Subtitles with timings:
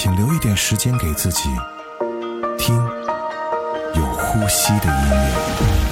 [0.00, 1.50] 请留一点时间给自己
[2.56, 2.76] 听
[3.96, 5.87] 有呼吸的音乐。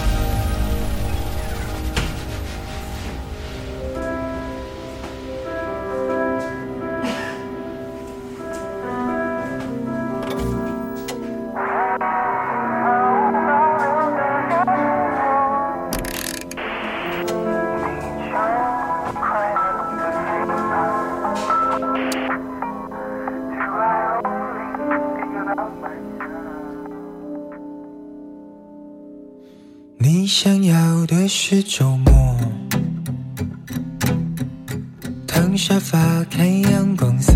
[31.68, 32.36] 周末
[35.26, 35.98] 躺沙发
[36.30, 37.34] 看阳光洒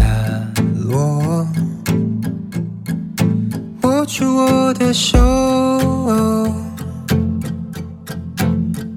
[0.77, 1.45] 落。
[3.83, 5.19] 握住我的手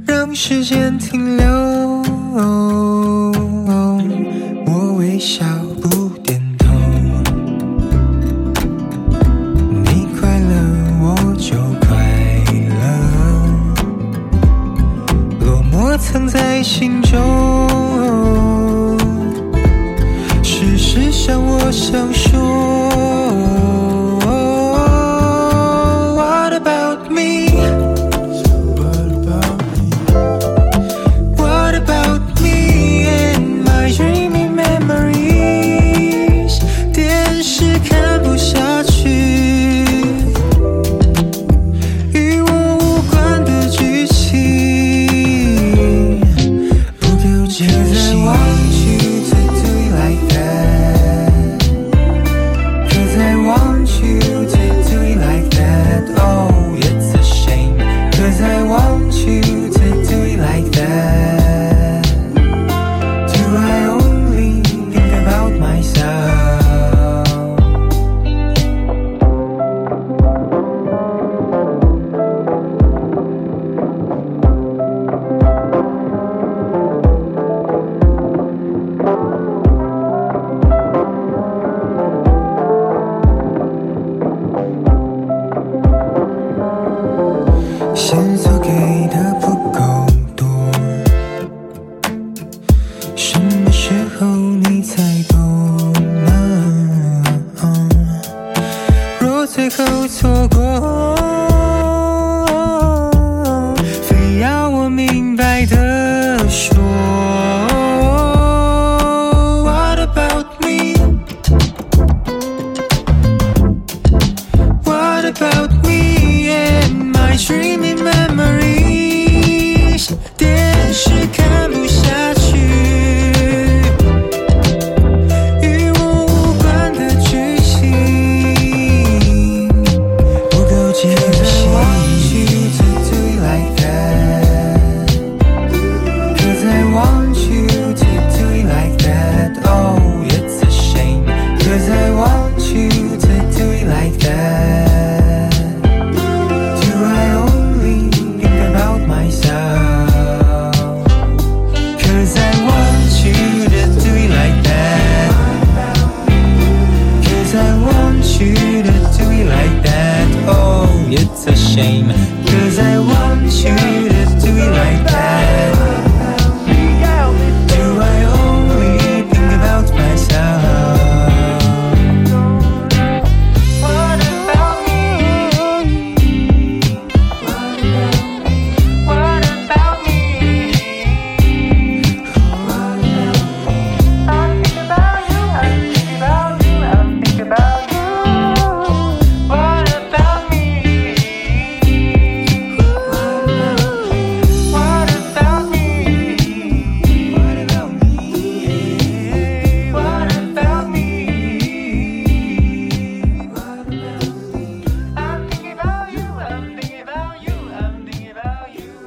[0.06, 1.48] 让时间停留。
[4.68, 5.63] 我微笑。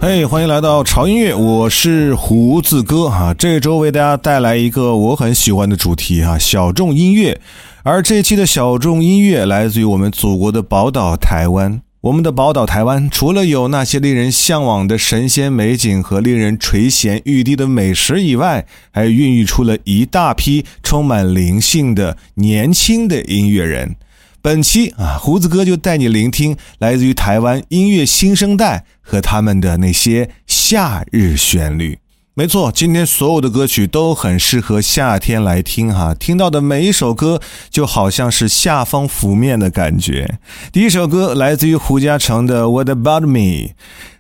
[0.07, 7.41] 哎，欢迎来到潮音乐，我是胡子哥哈，这周为大家带来一个我很喜欢的主题哈，小众音乐，
[7.83, 23.97] 而这期的小众音乐来自于我们祖国的宝岛台湾，我们的宝岛台湾除了有那些令人向往的神仙美景和令人垂涎欲滴的美食以外，还孕育出了一大批充满灵性的年轻的音乐人。
[24.41, 31.99] 本期啊，胡子哥就带你聆听来自于台湾音乐新生代和他们的那些夏日旋律。
[32.35, 36.15] 没错，今天所有的歌曲都很适合夏天来听哈。
[36.15, 37.41] 听到的每一首歌
[37.71, 40.39] 就好像是夏风拂面的感觉。
[40.71, 43.39] 第一首歌来自于胡嘉诚的《What About Me》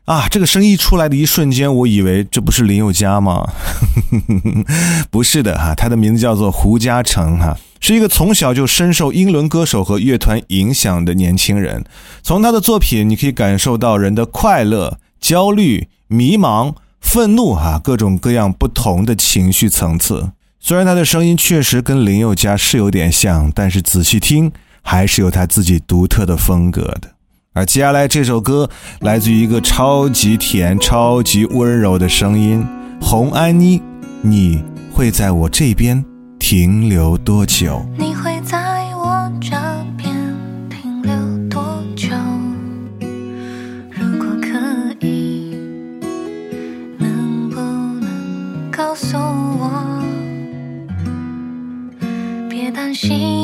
[0.06, 3.46] 啊，这个声音出来的一瞬间，我以为这不是林宥嘉吗？
[5.10, 11.84] 不是的哈，他的名字叫做胡嘉诚哈，是一个从小就深受英伦歌手和乐团影响的年轻人。
[12.22, 16.74] 从他的作品，你可以感受到人的快乐、焦虑、迷茫。
[16.98, 20.32] 愤怒哈，各种各样不同的情绪层次。
[20.58, 24.50] 虽然他的声音确实跟林宥嘉是有点像，但是仔细听
[24.82, 27.15] 还是有他自己独特的风格的。
[27.56, 28.68] 而接下来这首歌
[29.00, 32.62] 来自于一个超级甜、超级温柔的声音——
[33.00, 33.80] 洪安妮。
[34.20, 34.62] 你
[34.92, 36.04] 会在我这边
[36.38, 37.82] 停留多久？
[37.96, 39.56] 你会在我这
[39.96, 40.14] 边
[40.68, 42.08] 停留多久？
[43.90, 44.48] 如果可
[45.00, 45.56] 以，
[46.98, 50.02] 能不能告诉我？
[52.50, 53.35] 别担心，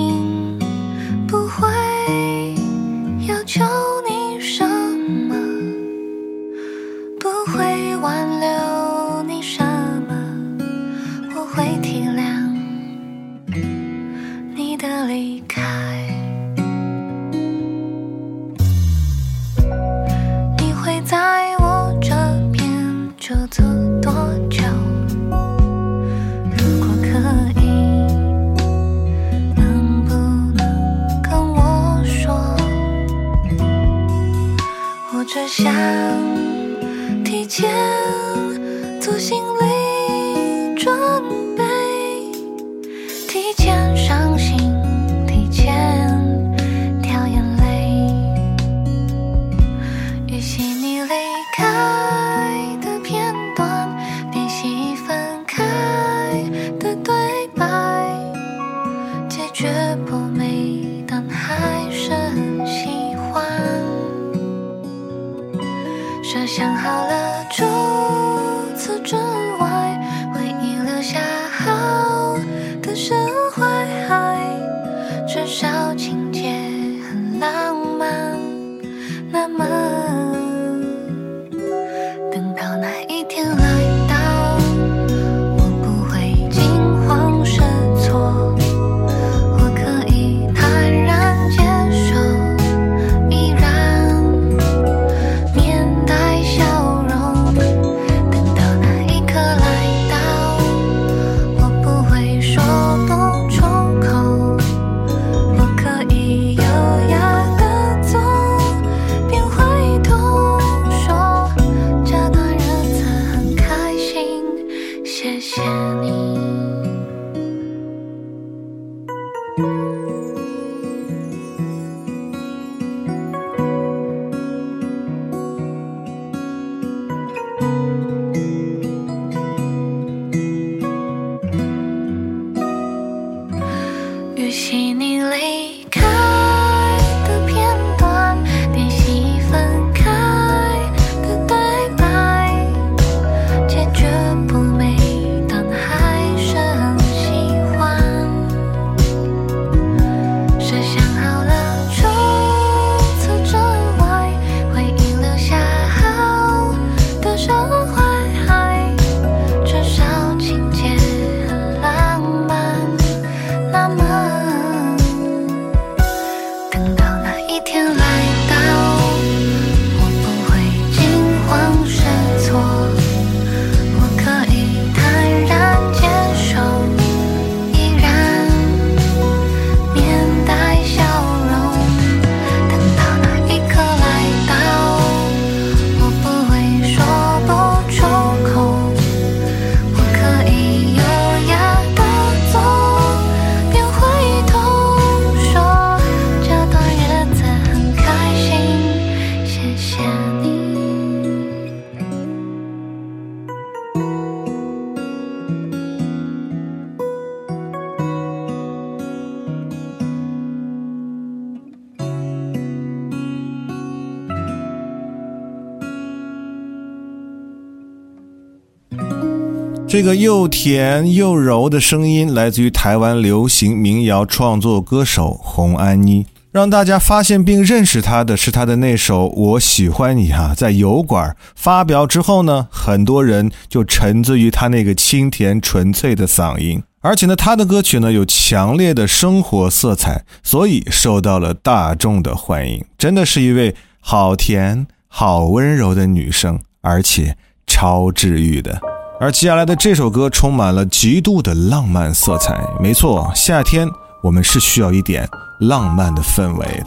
[219.93, 226.25] 这个又甜又柔的声音来自于台湾流行民谣创作歌手洪安妮。
[226.51, 242.83] 让大家发现并认识她的是她的那首《我喜欢你》哈，在油管发表之后呢，很多人就沉醉于她那个清甜纯粹的嗓音，而且呢，她的歌曲呢有强烈的生活色彩，所以受到了大众的欢迎。
[242.97, 248.81] 真的是一位好甜、好温柔的女生，而且超治愈的。
[249.23, 253.89] 而接下来的这首歌充满了极度的浪漫色彩，没错，夏天
[254.21, 255.29] 我们是需要一点。
[255.61, 256.87] 浪漫的氛围的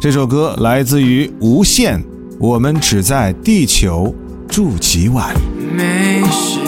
[0.00, 2.02] 这首歌来自于无限，
[2.40, 4.14] 我们只在地球
[4.48, 5.36] 住几晚。
[5.76, 6.63] 没事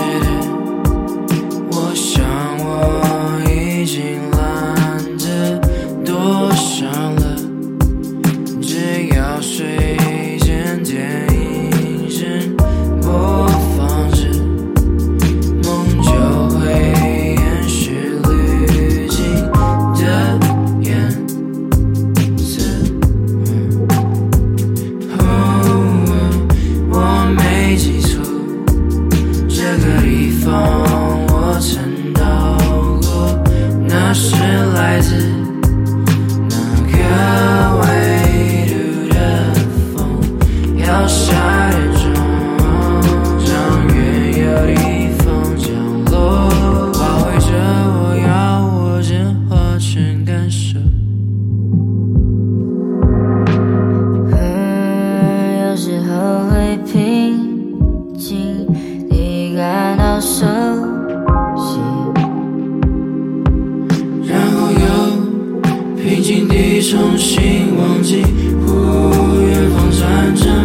[66.16, 68.22] 静静地重新忘记，
[68.66, 70.55] 忽远方站着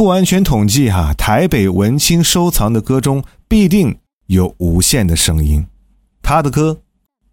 [0.00, 5.66] 不完全统计哈，台北文青收藏的歌中必定有无限的声音。
[6.22, 6.78] 他的歌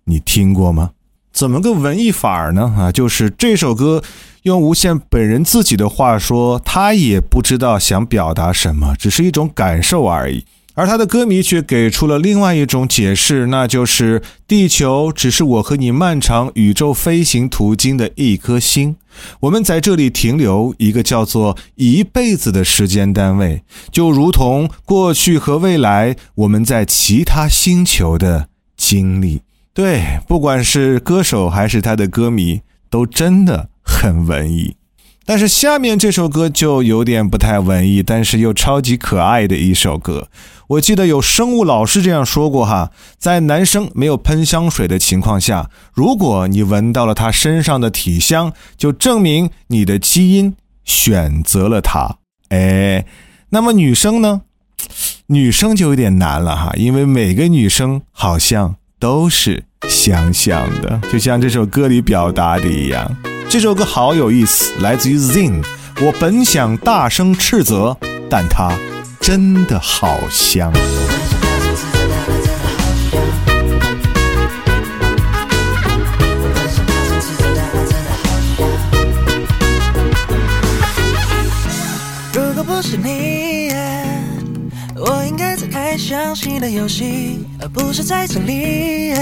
[0.04, 0.92] 你听过吗？
[1.32, 2.76] 怎么个文艺法儿呢？
[2.78, 4.04] 啊，就是这首歌
[4.42, 10.44] 用无限本人自己的话说，他也不知道想表达什么，只是一种感受而已。
[10.78, 18.96] 而他的歌迷却给出了另外一种解释，那就是地球只是我和你漫长宇宙飞行途经的一颗星，
[19.40, 29.42] 我们在这里停留一个叫做一辈子的时间单位，就如同过去和未来我们在其他星球的经历。
[29.74, 34.76] 对，不管是歌手还是他的歌迷，都真的很文艺。
[35.26, 40.30] 但是下面这首歌就有点不太文艺，但是又超级可爱的一首歌。
[40.68, 52.18] 我记得有生物老师这样说过哈，在男生没有喷香水的情况下，如果你闻到了他身上的体香，就证明你的基因选择了他。
[52.50, 53.06] 哎，
[53.50, 54.42] 那么女生呢？
[55.28, 63.16] 女生就有点难了哈，因为每个女生好像都是香香的，就像这首歌里表达的一样。
[63.50, 65.64] 这首歌好有意思，来自于 Zin。
[66.02, 67.98] 我本想大声斥责，
[68.30, 68.78] 但他
[69.20, 70.72] 真的好香。
[82.34, 83.74] 如果不是你，
[84.96, 89.14] 我应该在开箱新的游戏，而不是在这里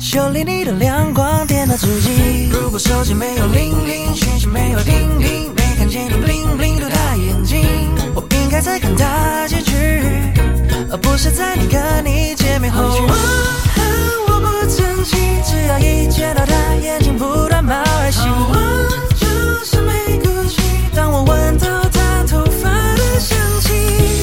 [0.00, 2.48] 修理你的亮光电脑主机。
[2.50, 7.60] 如果手机没有铃铃，讯息没有叮叮，没看见你 bling bling 的大眼睛，
[7.96, 7.97] 我
[8.48, 9.74] 应该再看他结局，
[10.90, 12.80] 而不是在你跟你见面后。
[12.82, 13.12] 我
[14.26, 18.22] 我不争气，只要一见到他，眼睛不断冒爱心。
[18.26, 18.56] 我
[19.20, 19.26] 就
[19.66, 20.62] 是没骨气，
[20.96, 23.68] 当我闻到他头发的香气，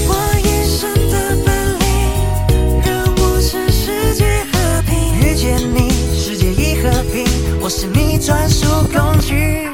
[0.09, 5.21] 我一生的本领，任务是世界和平。
[5.21, 7.27] 遇见你，世界已和平，
[7.61, 9.69] 我是你专属工具。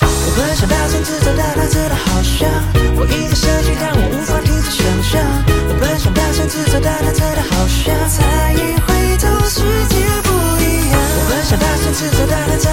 [0.00, 2.79] 我本想大声自责，但他真的好笑。
[3.00, 5.24] 我一直生气，但我无法停止想象。
[5.68, 7.96] 我本想大声指责，但他真的好像。
[8.12, 10.28] 才一回头，世界不
[10.60, 11.00] 一样。
[11.00, 12.68] 我本想大声指责，但他真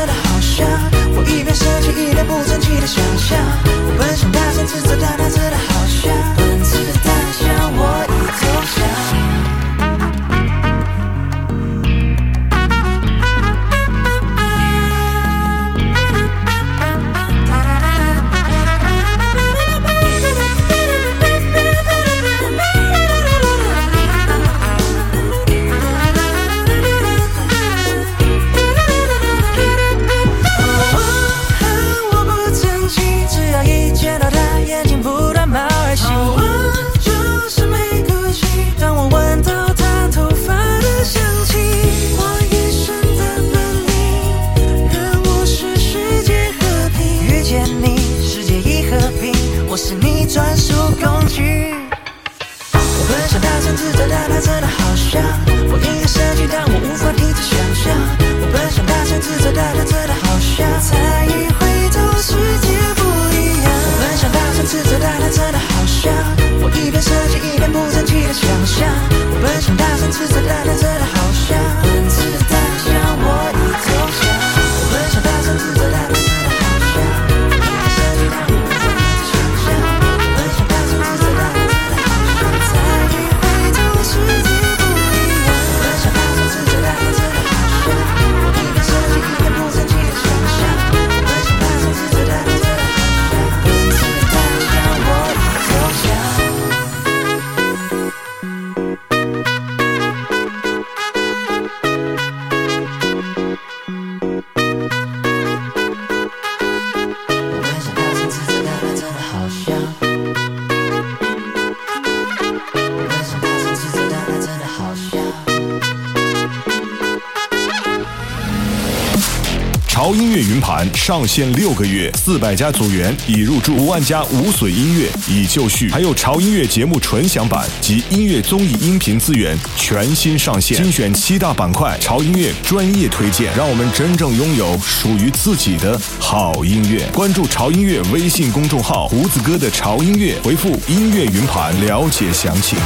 [121.17, 137.09] 上线六个月，四百家组员已入驻，五万家无损音乐已就绪，还有潮音乐节目纯享版及音乐综艺音频资源全新上线，精选七大板块，潮音乐专业推荐，让我们真正拥有属于自己的好音乐。
[137.11, 142.77] 关注潮音乐微信公众号“胡子哥的潮音乐”，回复“音乐云盘”了解详情。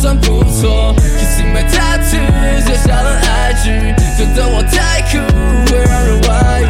[0.00, 0.94] 算不错。
[1.18, 5.18] Kissing my tattoo 写下了 IG，觉得我太酷
[5.70, 6.64] 会让人怀疑。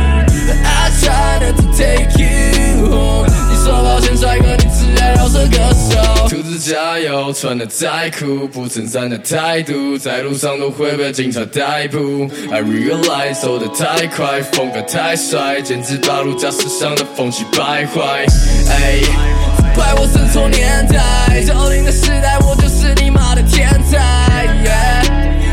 [0.64, 3.28] I try not to take you home。
[3.28, 6.28] 你说抱歉，帅哥，你只爱饶舌歌手。
[6.28, 12.28] 兔子加油，穿的再酷，不衬衫的态度，在路上都会被警察逮捕。
[12.50, 18.26] I realize 走得太快，风格太帅，简直把路驾驶上的风气败坏。
[18.70, 19.00] 哎，
[19.74, 23.19] 怪我生错年代，九零的时代，我就是你们
[23.90, 23.98] 在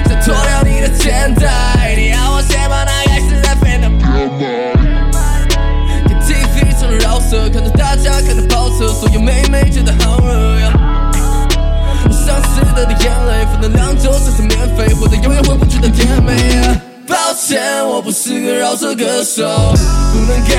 [0.06, 5.58] 在脱掉你的肩带你让我先把那该死的沸腾泡沫 in my 着
[6.08, 10.72] 看 gc 上的饶舌看着大家看着跑车所有妹妹觉得好热呀
[12.06, 16.34] 我想要自的眼泪负能量就算是免费活得永远回不去的甜美
[17.08, 19.44] 抱歉我不是个饶舌歌手。
[20.12, 20.57] 不能给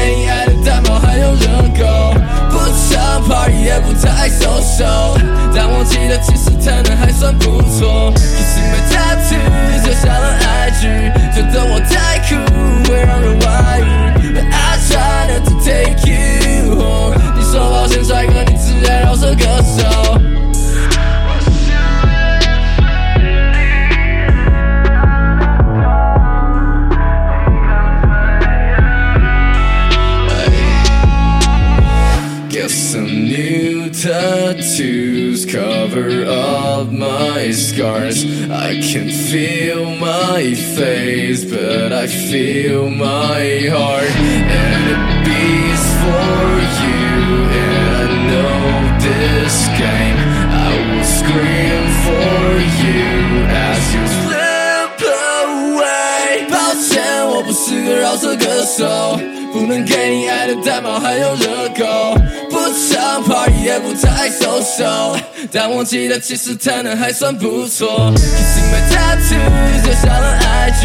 [65.70, 68.11] 但我记得其实谈的还算不错。
[68.16, 70.81] Kissing my tattoo 写下了 IG，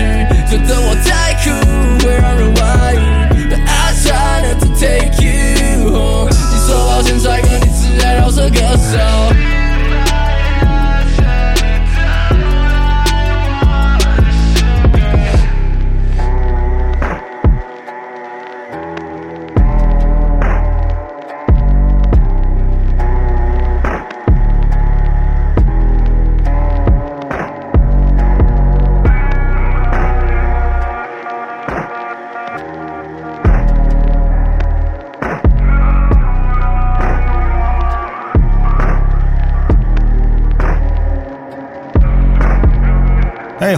[0.51, 1.52] 觉得我太酷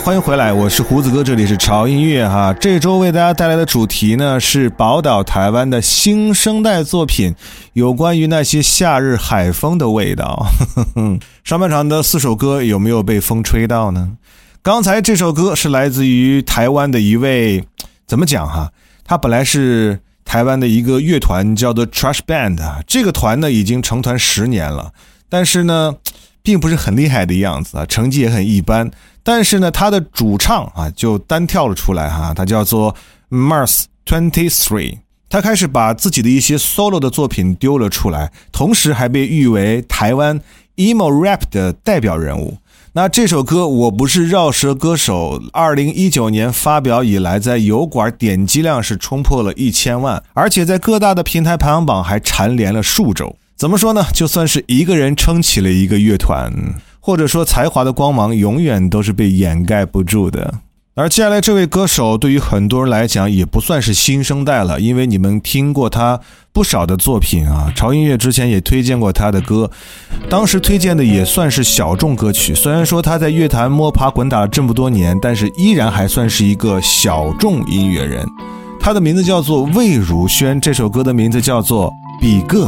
[0.05, 2.53] 欢迎回来，我是胡子哥，这里是潮音乐哈。
[2.53, 7.33] 这周为大家带来的主题呢是宝岛台湾的新生代作品，
[7.73, 10.45] 有关于那些夏日海风的味道。
[11.43, 14.11] 上半场的四首歌有没有被风吹到呢？
[14.61, 17.67] 刚才这首歌是来自于台湾的一位，
[18.05, 18.71] 怎么讲哈？
[19.03, 22.61] 他本来是台湾的一个乐团，叫做 Trash Band。
[22.85, 24.91] 这个团呢已经成团十年了，
[25.29, 25.95] 但是呢，
[26.45, 28.89] 并不是很厉害的样子啊，成绩也很一般。
[29.23, 32.95] 但是呢，他的主唱啊就单跳了出来哈，他叫做
[33.31, 40.39] Mars Twenty Three，他开始把自己的一些 solo 的作品丢了出来，同时还被誉为台湾
[40.75, 42.59] emo rap 的代表人物。
[42.93, 53.35] 那这首歌《我不是绕舌歌手》，二零一九年发表以来，在油管点击量是冲破了一千万，而且在各大的平台排行榜还蝉联了数周。
[53.57, 54.05] 怎么说呢？
[54.13, 56.51] 就算是一个人撑起了一个乐团。
[56.99, 60.55] 或者说，才华的光芒永远都是被掩盖不住的。
[60.95, 66.19] 而接下来这位歌手，对于很多人来讲也不算是新生代了，因为你们听过他
[66.51, 67.71] 不少的作品啊。
[67.75, 69.69] 潮音乐之前也推荐过他的歌，
[70.29, 72.55] 当时推荐的也算是小众歌曲。
[72.55, 78.25] 虽然说他在乐坛摸爬滚打了这么多年，但是依然还算是一个小众音乐人。
[78.79, 82.67] 他的名字叫做魏如萱，这首歌的名字叫做《比个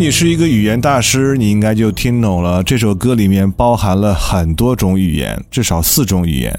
[0.00, 6.58] 你是一个语言大师，你应该就听懂了这首歌里面包含了很多种语言，至少四种语言。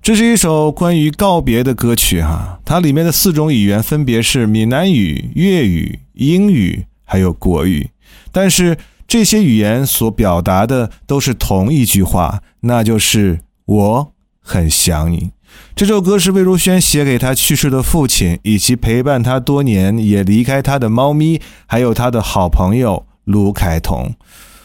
[0.00, 7.90] 这是一首关于告别的歌曲哈，它里面的四种语言分别是闽南语、粤语、英语，还有国语。
[8.32, 15.32] 但是这些语言所表达的都是同一句话，那就是我很想你。
[15.74, 24.14] 这首歌是魏如萱写给他去世的父亲，以及陪伴他多年也离开他的猫咪，还有他的好朋友卢凯彤。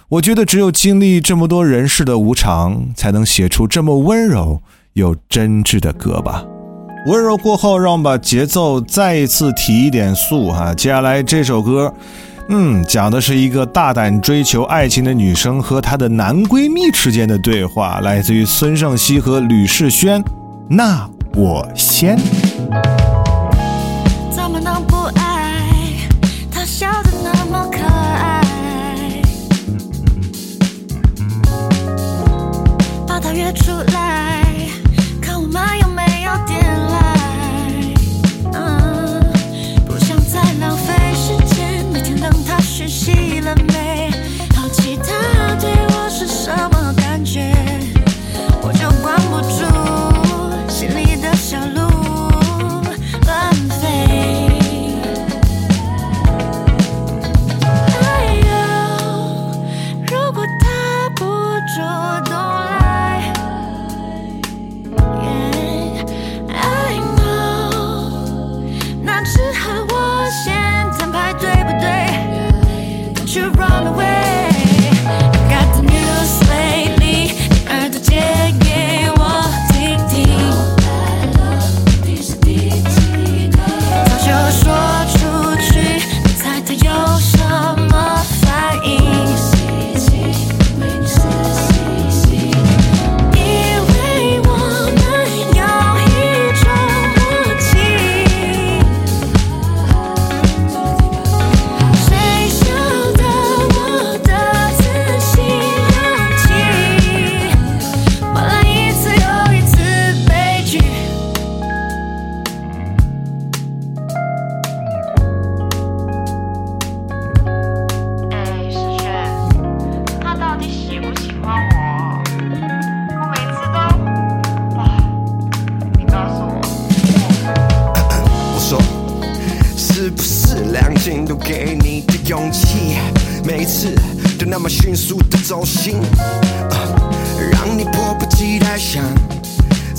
[0.10, 4.62] 我觉得只有经历这么多人世的无常，才能写出这么温柔
[4.94, 6.44] 又真挚的歌吧。
[7.08, 10.74] 温柔过后，让我们把节奏再一次提一点速哈。
[10.74, 11.94] 接下来这首歌，
[12.50, 20.24] 嗯，讲的是一个大胆追求爱情的女生和她的男闺蜜之间的对话，来自于孙盛熙和吕世轩。
[20.70, 22.18] 那我先。
[24.32, 25.64] 怎么能不爱？
[26.52, 28.42] 他笑得那么可爱，
[33.08, 34.44] 把他约出来，
[35.22, 36.96] 看我们有没有点来。
[38.54, 39.22] 嗯，
[39.86, 44.12] 不想再浪费时间，每天等他学习了没？
[44.56, 45.12] 好奇他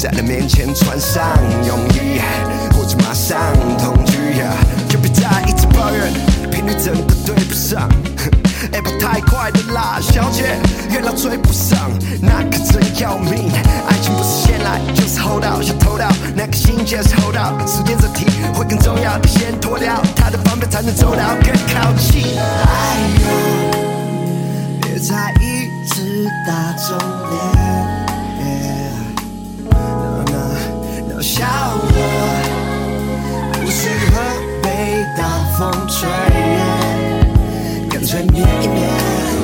[0.04, 1.22] 在他面前穿上
[1.66, 2.20] 泳衣，
[2.76, 3.38] 或者马上
[3.78, 4.52] 同居呀，
[4.86, 6.12] 就别再一直抱怨
[6.50, 7.88] 频率真的对不上。
[8.70, 10.58] 哎，跑太快的啦，小姐，
[10.90, 11.90] 月老追不上，
[12.20, 13.50] 那可真要命。
[13.88, 22.38] 爱情不是先来就是后到，想偷到那个心结是后到，时间这题会更重要，你先脱掉他的防备才能走到更靠近。
[22.38, 23.26] 哎呦，
[24.82, 26.98] 别再一直打肿
[27.30, 27.83] 脸。
[31.34, 31.88] 笑我
[33.54, 34.22] 不适合
[34.62, 35.20] 被大
[35.58, 36.08] 风吹，
[37.90, 39.43] 干脆灭一面。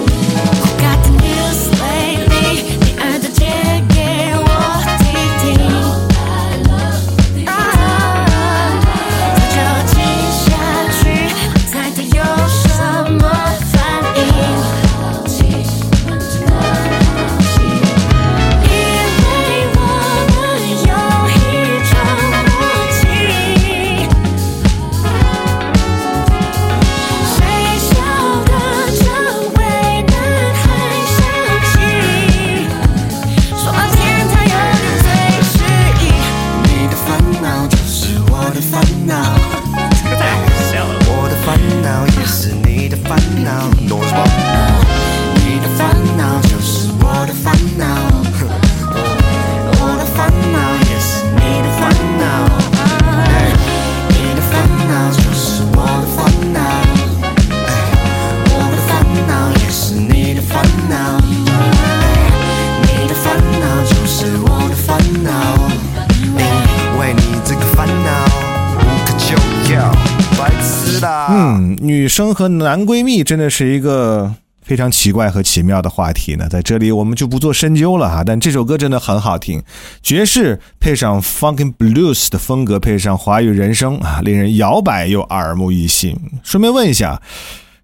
[72.10, 78.22] 生和男闺蜜真的是一个非常奇怪和奇妙的话题呢，在这里我们就不做深究了哈。
[78.24, 79.62] 但这首歌真的很好听，
[80.02, 86.14] 爵士配上 funky blues 的风格，配上华语人声啊，令人摇摆又耳目一新。
[86.42, 87.22] 顺便问一下，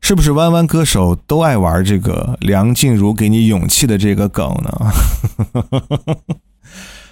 [0.00, 4.92] 是不是弯弯歌手都爱玩这个梁静茹给你勇气的这个梗呢？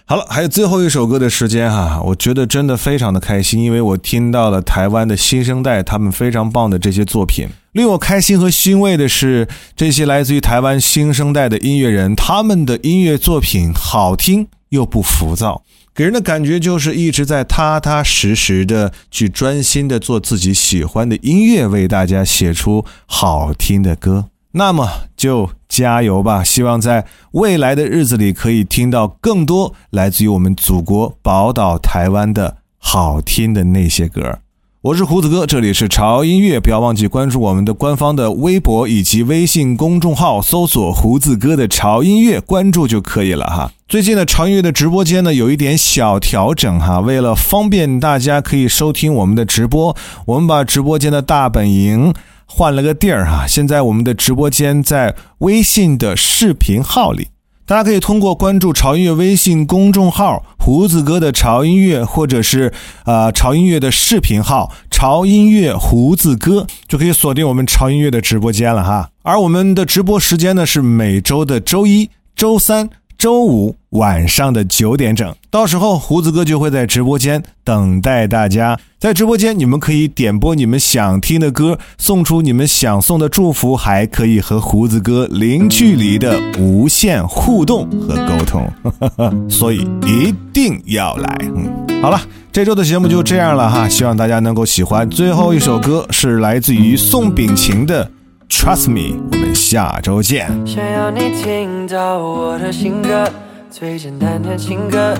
[0.06, 7.48] 好了，还有最后一首歌的时间哈，我觉得真的非常的开心，因为我听到了台湾的新生代他们非常棒的这些作品。
[7.72, 15.62] 令我开心和欣慰的是，这些来自于台湾新生代的音乐人，他们的音乐作品好听又不浮躁，
[15.94, 24.26] 给人的感觉就是一直在踏踏实实的去专心的做自己喜欢的音乐，为大家写出好听的歌。
[24.56, 26.44] 那么就加油吧！
[26.44, 34.38] 希望在未来的日子里可以听到更多来自于我们祖国宝岛台湾的好听的那些歌。
[34.82, 43.72] 我是胡子哥，这里是潮音乐，不要忘记关注我们的官方的微博以及微信公众号，搜索“胡子哥的潮音乐”，关注就可以了哈。
[43.88, 49.96] 最近的潮音乐的直播间呢有一点小调整哈，为了方便大家可以收听我们的直播，
[50.26, 52.14] 我们把直播间的大本营。
[52.56, 57.30] 换了个地儿哈，现在我们的直播间在微信的视频号里，
[57.66, 62.72] 大家可以通过关注潮音乐微信公众号“胡子哥的潮音乐”，或者是
[63.06, 69.10] 呃潮音乐的视频号“潮音乐胡子哥”，就可以锁定我们潮音乐的直播间了哈。
[69.24, 72.88] 而我们的直播时间呢是每周的周一、周三、
[73.24, 78.78] 周五晚上的九点整，到时候胡子哥就会在直播间等待大家。
[78.98, 88.70] 在直播间，你们可以点播你们想听的歌，送出你们想送的祝福，还可以和胡子哥零距离的无限互动和沟通，
[89.48, 91.38] 所以一定要来。
[91.56, 92.20] 嗯，好了，
[92.52, 95.08] 这周的节目就这样了哈，希望大家能够喜欢。
[95.08, 98.04] 最后一首歌是来自于宋秉晴的
[98.48, 100.48] 《Trust Me》，我们下周见。
[100.66, 103.28] 想要你听到我的新歌，
[103.70, 105.14] 最简单的情歌，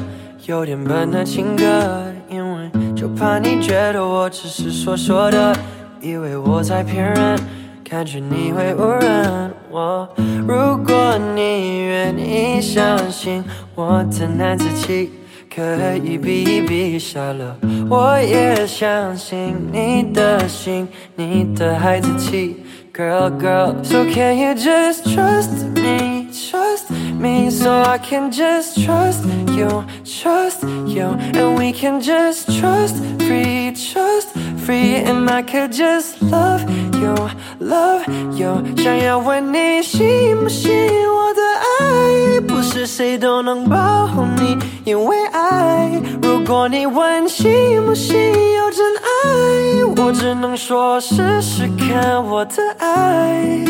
[0.47, 5.57] 有点笨的情歌，因为就怕你觉得我只是说说的，
[6.01, 7.39] 以为我在骗人，
[7.89, 10.09] 感觉你会误认我。
[10.47, 13.45] 如果你愿意相信
[13.75, 15.11] 我的男子气。
[15.55, 17.57] 可以比一比下了，
[17.89, 22.57] 我也相信你的心，你的孩子气
[22.94, 29.84] ，Girl Girl。So can you just trust me, trust me, so I can just trust you,
[30.04, 34.30] trust you, and we can just trust free, trust
[34.66, 36.64] free, and I could just love
[37.02, 37.16] you,
[37.60, 38.04] love
[38.38, 38.64] you。
[38.78, 41.42] 想要问你信不信我的
[41.80, 45.90] 爱，不是谁都能保护你，因为爱。
[46.22, 48.16] 如果你问信不信
[48.56, 49.53] 有真爱，
[50.57, 53.65] 说试试看我的爱。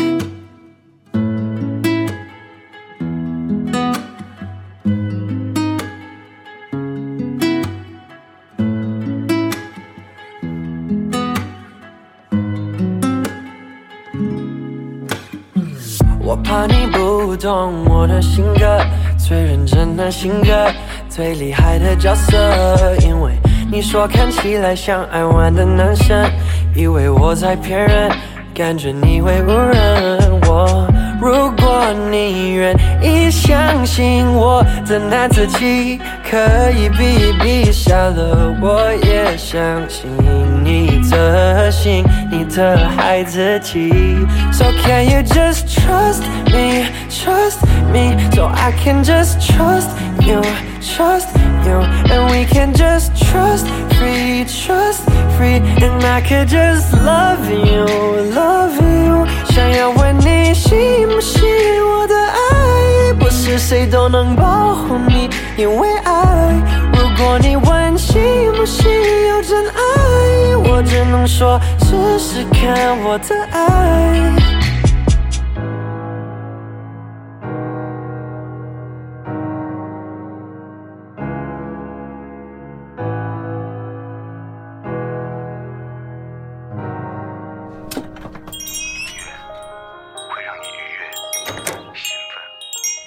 [16.19, 18.79] 我怕你不懂我的性格，
[19.17, 20.67] 最认真的性格，
[21.07, 22.35] 最厉害的角色。
[23.01, 23.31] 因为
[23.71, 26.29] 你说看起来像爱玩的男生，
[26.75, 28.11] 以为我在骗人，
[28.53, 30.85] 感觉你会误认我。
[31.21, 35.99] 如果你愿意相信我的男子气，
[36.29, 39.57] 可以比一比下了，我也相
[39.89, 40.05] 信
[40.63, 43.89] 你的心，你的孩子气。
[44.51, 47.61] So can you just trust me, trust
[47.93, 49.87] me, so I can just trust
[50.25, 50.41] you,
[50.81, 51.29] trust
[51.65, 51.79] you,
[52.11, 55.03] and we can just trust free, trust
[55.37, 57.85] free, and I could just love you,
[58.33, 59.27] love you。
[59.49, 61.43] 想要问你信不信
[61.83, 66.13] 我的爱，不是谁都能保护你，因为爱。
[66.93, 68.91] 如果你问信不信
[69.29, 74.64] 有真爱，我只能说试试看我的爱。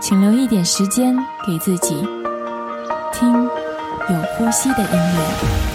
[0.00, 1.94] 请留一点时间给自己，
[3.12, 5.67] 听有呼吸的音乐。